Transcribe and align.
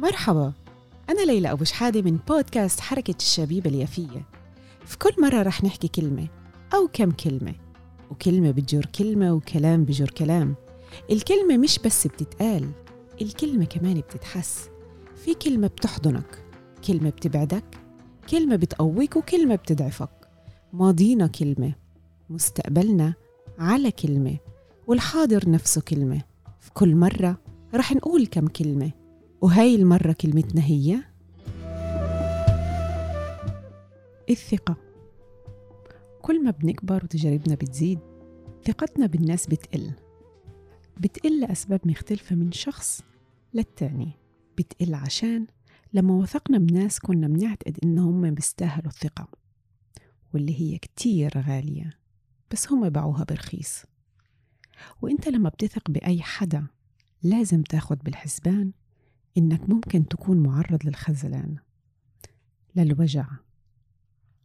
مرحبا. 0.00 0.52
أنا 1.10 1.20
ليلى 1.20 1.52
أبو 1.52 1.64
شحادة 1.64 2.02
من 2.02 2.18
بودكاست 2.28 2.80
حركة 2.80 3.14
الشبيبة 3.18 3.70
اليافية. 3.70 4.26
في 4.86 4.98
كل 4.98 5.10
مرة 5.22 5.42
رح 5.42 5.64
نحكي 5.64 5.88
كلمة 5.88 6.28
أو 6.74 6.88
كم 6.92 7.10
كلمة 7.10 7.54
وكلمة 8.10 8.50
بتجر 8.50 8.86
كلمة 8.86 9.32
وكلام 9.32 9.84
بجر 9.84 10.10
كلام. 10.10 10.54
الكلمة 11.10 11.56
مش 11.56 11.78
بس 11.78 12.06
بتتقال 12.06 12.70
الكلمة 13.22 13.64
كمان 13.64 14.00
بتتحس. 14.00 14.68
في 15.24 15.34
كلمة 15.34 15.66
بتحضنك 15.66 16.44
كلمة 16.86 17.10
بتبعدك 17.10 17.64
كلمة 18.30 18.56
بتقويك 18.56 19.16
وكلمة 19.16 19.54
بتضعفك. 19.54 20.28
ماضينا 20.72 21.26
كلمة 21.26 21.72
مستقبلنا 22.30 23.14
على 23.58 23.90
كلمة 23.90 24.36
والحاضر 24.86 25.50
نفسه 25.50 25.80
كلمة. 25.80 26.22
في 26.60 26.70
كل 26.74 26.96
مرة 26.96 27.36
رح 27.74 27.92
نقول 27.92 28.26
كم 28.26 28.46
كلمة 28.46 28.99
وهاي 29.42 29.74
المرة 29.74 30.12
كلمتنا 30.12 30.64
هي. 30.64 31.02
الثقة. 34.30 34.76
كل 36.22 36.44
ما 36.44 36.50
بنكبر 36.50 37.04
وتجاربنا 37.04 37.54
بتزيد 37.54 37.98
ثقتنا 38.64 39.06
بالناس 39.06 39.46
بتقل. 39.46 39.92
بتقل 41.00 41.40
لأسباب 41.40 41.80
مختلفة 41.84 42.36
من 42.36 42.52
شخص 42.52 43.02
للتاني. 43.54 44.12
بتقل 44.58 44.94
عشان 44.94 45.46
لما 45.92 46.14
وثقنا 46.14 46.58
بناس 46.58 46.98
كنا 47.00 47.28
بنعتقد 47.28 47.78
إنهم 47.84 48.34
بيستاهلوا 48.34 48.90
الثقة 48.90 49.28
واللي 50.34 50.60
هي 50.60 50.78
كتير 50.78 51.32
غالية 51.38 51.98
بس 52.50 52.72
هم 52.72 52.88
باعوها 52.88 53.24
برخيص. 53.24 53.82
وإنت 55.02 55.28
لما 55.28 55.48
بتثق 55.48 55.90
بأي 55.90 56.22
حدا 56.22 56.66
لازم 57.22 57.62
تاخد 57.62 57.98
بالحسبان 57.98 58.72
إنك 59.38 59.70
ممكن 59.70 60.08
تكون 60.08 60.42
معرض 60.42 60.86
للخذلان 60.86 61.56
للوجع 62.76 63.26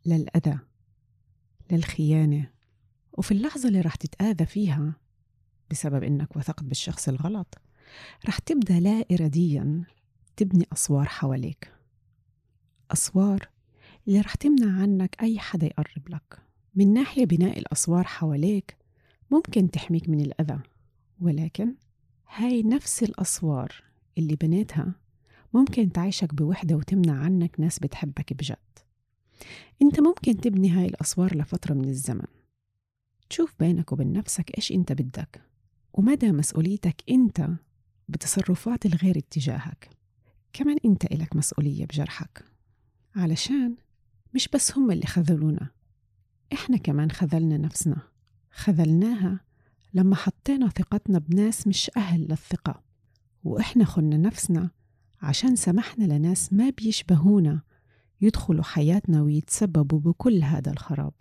للأذى 0.05 0.59
للخيانة. 1.71 2.49
وفي 3.13 3.31
اللحظة 3.31 3.67
اللي 3.67 3.81
رح 3.81 3.95
تتآذى 3.95 4.45
فيها 4.45 4.95
بسبب 5.71 6.03
إنك 6.03 6.35
وثقت 6.35 6.63
بالشخص 6.63 7.07
الغلط 7.07 7.57
رح 8.27 8.39
تبدأ 8.39 8.79
لا 8.79 9.05
إراديا 9.11 9.83
تبني 10.35 10.67
أسوار 10.73 11.05
حواليك. 11.05 11.73
أسوار 12.91 13.49
اللي 14.07 14.21
رح 14.21 14.35
تمنع 14.35 14.81
عنك 14.81 15.15
أي 15.21 15.39
حدا 15.39 15.67
يقرب 15.67 16.09
لك. 16.09 16.41
من 16.75 16.93
ناحية 16.93 17.25
بناء 17.25 17.59
الأسوار 17.59 18.03
حواليك 18.03 18.77
ممكن 19.31 19.71
تحميك 19.71 20.09
من 20.09 20.21
الأذى 20.21 20.59
ولكن 21.21 21.75
هاي 22.35 22.63
نفس 22.63 23.03
الأسوار 23.03 23.83
اللي 24.17 24.35
بنيتها 24.35 24.93
ممكن 25.53 25.91
تعيشك 25.91 26.33
بوحدة 26.33 26.75
وتمنع 26.75 27.13
عنك 27.13 27.59
ناس 27.59 27.79
بتحبك 27.79 28.33
بجد. 28.33 28.57
انت 29.81 29.99
ممكن 29.99 30.37
تبني 30.37 30.69
هاي 30.69 30.85
الأسوار 30.85 31.37
لفترة 31.37 31.73
من 31.73 31.89
الزمن. 31.89 32.25
تشوف 33.29 33.55
بينك 33.59 33.91
وبين 33.91 34.13
نفسك 34.13 34.57
إيش 34.57 34.71
انت 34.71 34.91
بدك 34.91 35.41
ومدى 35.93 36.31
مسؤوليتك 36.31 37.03
انت 37.09 37.49
بتصرفات 38.09 38.85
الغير 38.85 39.17
اتجاهك 39.17 39.89
كمان 40.53 40.77
انت 40.85 41.05
إلك 41.05 41.35
مسؤولية 41.35 41.85
بجرحك. 41.85 42.45
علشان 43.15 43.75
مش 44.33 44.47
بس 44.47 44.77
هم 44.77 44.91
اللي 44.91 45.05
خذلونا 45.05 45.67
إحنا 46.53 46.77
كمان 46.77 47.11
خذلنا 47.11 47.57
نفسنا. 47.57 47.97
خذلناها 48.51 49.39
لما 49.93 50.15
حطينا 50.15 50.69
ثقتنا 50.69 51.19
بناس 51.19 51.67
مش 51.67 51.91
أهل 51.97 52.21
للثقة. 52.21 52.83
وإحنا 53.45 53.85
خلنا 53.85 54.17
نفسنا 54.17 54.69
عشان 55.21 55.55
سمحنا 55.55 56.03
لناس 56.03 56.53
ما 56.53 56.69
بيشبهونا 56.69 57.61
يدخلوا 58.21 58.63
حياتنا 58.63 59.21
ويتسببوا 59.21 59.99
بكل 59.99 60.43
هذا 60.43 60.71
الخراب. 60.71 61.13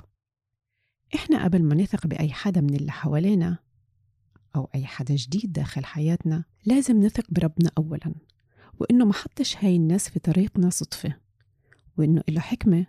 إحنا 1.15 1.45
قبل 1.45 1.63
ما 1.63 1.75
نثق 1.75 2.07
بأي 2.07 2.33
حدا 2.33 2.61
من 2.61 2.75
اللي 2.75 2.93
حوالينا 2.93 3.59
أو 4.57 4.69
أي 4.75 4.87
حدا 4.87 5.15
جديد 5.15 5.53
داخل 5.53 5.85
حياتنا 5.85 6.45
لازم 6.65 7.01
نثق 7.05 7.25
بربنا 7.31 7.71
أولا 7.79 8.15
وإنه 8.81 9.05
ما 9.05 9.13
حطش 9.13 9.57
هاي 9.57 9.77
الناس 9.77 10.09
في 10.09 10.19
طريقنا 10.19 10.71
صدفة 10.71 11.17
وإنه 11.99 12.23
إله 12.29 12.41
حكمة 12.41 12.87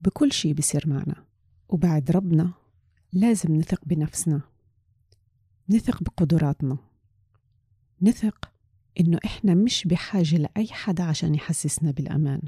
بكل 0.00 0.32
شي 0.32 0.52
بيصير 0.52 0.88
معنا. 0.88 1.24
وبعد 1.68 2.10
ربنا 2.10 2.52
لازم 3.12 3.56
نثق 3.56 3.84
بنفسنا 3.84 4.40
نثق 5.70 6.02
بقدراتنا 6.02 6.78
نثق 8.02 8.53
إنه 9.00 9.18
إحنا 9.24 9.54
مش 9.54 9.84
بحاجة 9.84 10.36
لأي 10.36 10.66
حدا 10.66 11.02
عشان 11.02 11.34
يحسسنا 11.34 11.90
بالأمان. 11.90 12.40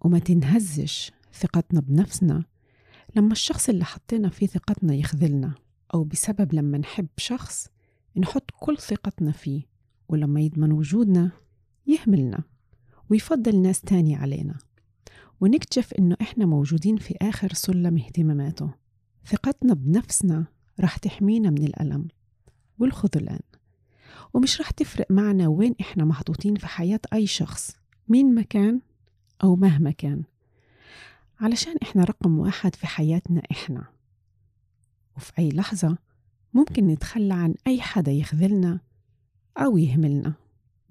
وما 0.00 0.18
تنهزش 0.18 1.12
ثقتنا 1.34 1.80
بنفسنا 1.80 2.44
لما 3.16 3.32
الشخص 3.32 3.68
اللي 3.68 3.84
حطينا 3.84 4.28
فيه 4.28 4.46
ثقتنا 4.46 4.94
يخذلنا 4.94 5.54
أو 5.94 6.04
بسبب 6.04 6.54
لما 6.54 6.78
نحب 6.78 7.06
شخص 7.16 7.68
نحط 8.16 8.50
كل 8.60 8.78
ثقتنا 8.78 9.32
فيه 9.32 9.62
ولما 10.08 10.40
يضمن 10.40 10.72
وجودنا 10.72 11.30
يهملنا 11.86 12.42
ويفضل 13.10 13.62
ناس 13.62 13.80
تاني 13.80 14.16
علينا. 14.16 14.58
ونكتشف 15.40 15.92
إنه 15.92 16.16
إحنا 16.20 16.46
موجودين 16.46 16.96
في 16.96 17.14
آخر 17.22 17.52
سلم 17.52 17.98
اهتماماته. 17.98 18.70
ثقتنا 19.26 19.74
بنفسنا 19.74 20.44
رح 20.80 20.96
تحمينا 20.96 21.50
من 21.50 21.64
الألم 21.64 22.08
والخذلان. 22.78 23.40
ومش 24.36 24.60
رح 24.60 24.70
تفرق 24.70 25.10
معنا 25.10 25.48
وين 25.48 25.74
إحنا 25.80 26.04
محطوطين 26.04 26.54
في 26.54 26.66
حياة 26.66 27.00
أي 27.12 27.26
شخص 27.26 27.76
مين 28.08 28.34
ما 28.34 28.42
كان 28.42 28.80
أو 29.44 29.56
مهما 29.56 29.90
كان. 29.90 30.22
علشان 31.40 31.74
إحنا 31.82 32.04
رقم 32.04 32.38
واحد 32.38 32.74
في 32.74 32.86
حياتنا 32.86 33.42
إحنا. 33.50 33.84
وفي 35.16 35.32
أي 35.38 35.48
لحظة 35.48 35.98
ممكن 36.54 36.86
نتخلى 36.86 37.34
عن 37.34 37.54
أي 37.66 37.80
حدا 37.80 38.12
يخذلنا 38.12 38.80
أو 39.58 39.78
يهملنا. 39.78 40.34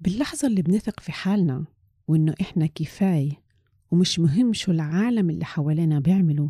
باللحظة 0.00 0.48
اللي 0.48 0.62
بنثق 0.62 1.00
في 1.00 1.12
حالنا 1.12 1.64
وإنه 2.08 2.34
إحنا 2.40 2.66
كفاية 2.66 3.42
ومش 3.90 4.18
مهم 4.18 4.52
شو 4.52 4.72
العالم 4.72 5.30
اللي 5.30 5.44
حوالينا 5.44 5.98
بيعملوا 5.98 6.48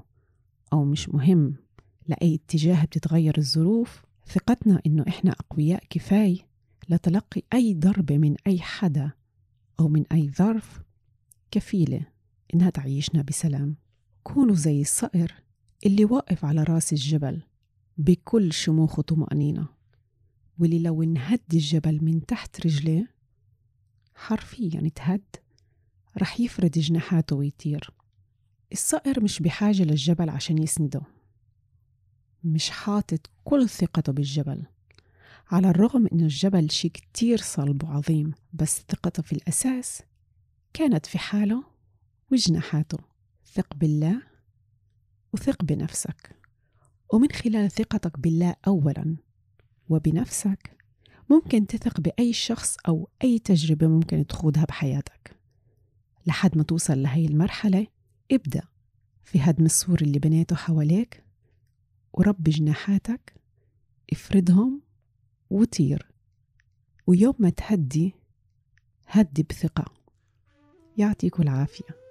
أو 0.72 0.84
مش 0.84 1.08
مهم 1.08 1.56
لأي 2.06 2.34
اتجاه 2.34 2.84
بتتغير 2.84 3.38
الظروف 3.38 4.02
ثقتنا 4.26 4.80
إنه 4.86 5.04
إحنا 5.08 5.30
أقوياء 5.30 5.84
كفاية 5.90 6.45
لتلقي 6.88 7.42
أي 7.52 7.74
ضربة 7.74 8.18
من 8.18 8.36
أي 8.46 8.58
حدا 8.60 9.10
أو 9.80 9.88
من 9.88 10.04
أي 10.12 10.30
ظرف 10.30 10.82
كفيلة. 11.50 12.06
إنها 12.54 12.70
تعيشنا 12.70 13.22
بسلام. 13.22 13.76
كونوا 14.22 14.54
زي 14.54 14.80
الصقر 14.80 15.34
اللي 15.86 16.04
واقف 16.04 16.44
على 16.44 16.62
رأس 16.62 16.92
الجبل 16.92 17.42
بكل 17.98 18.52
شموخ 18.52 18.98
وطمأنينة. 18.98 19.68
واللي 20.58 20.78
لو 20.78 21.02
انهد 21.02 21.40
الجبل 21.52 22.04
من 22.04 22.26
تحت 22.26 22.66
رجليه 22.66 23.14
حرفيا 24.14 24.90
تهد 24.94 25.36
رح 26.18 26.40
يفرد 26.40 26.70
جناحاته 26.70 27.36
ويطير. 27.36 27.90
الصقر 28.72 29.22
مش 29.22 29.42
بحاجة 29.42 29.82
للجبل 29.82 30.28
عشان 30.30 30.62
يسنده. 30.62 31.02
مش 32.44 32.70
حاطط 32.70 33.30
كل 33.44 33.68
ثقته 33.68 34.12
بالجبل. 34.12 34.62
على 35.50 35.70
الرغم 35.70 36.06
إن 36.12 36.20
الجبل 36.20 36.70
شي 36.70 36.88
كتير 36.88 37.38
صلب 37.38 37.84
وعظيم 37.84 38.32
بس 38.52 38.84
ثقته 38.88 39.22
في 39.22 39.32
الأساس 39.32 40.02
كانت 40.72 41.06
في 41.06 41.18
حاله 41.18 41.64
وجناحاته. 42.32 42.98
ثق 43.52 43.74
بالله 43.74 44.22
وثق 45.32 45.64
بنفسك. 45.64 46.36
ومن 47.12 47.28
خلال 47.32 47.70
ثقتك 47.70 48.18
بالله 48.18 48.54
أولا 48.66 49.16
وبنفسك 49.88 50.76
ممكن 51.30 51.66
تثق 51.66 52.00
بأي 52.00 52.32
شخص 52.32 52.76
أو 52.88 53.08
أي 53.24 53.38
تجربة 53.38 53.86
ممكن 53.86 54.26
تخوضها 54.26 54.64
بحياتك. 54.64 55.36
لحد 56.26 56.56
ما 56.56 56.62
توصل 56.62 57.02
لهي 57.02 57.26
المرحلة 57.26 57.86
ابدأ 58.32 58.62
في 59.24 59.40
هدم 59.40 59.64
السور 59.64 60.00
اللي 60.02 60.18
بنيته 60.18 60.56
حواليك 60.56 61.24
وربي 62.12 62.50
جناحاتك 62.50 63.34
افردهم 64.12 64.85
وطير 65.50 66.06
ويوم 67.06 67.34
ما 67.38 67.50
تهدي 67.50 68.14
هدي 69.06 69.42
بثقة. 69.42 69.84
يعطيكم 70.96 71.42
العافية. 71.42 72.05